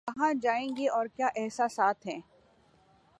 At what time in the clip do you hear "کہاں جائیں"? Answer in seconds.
0.07-0.69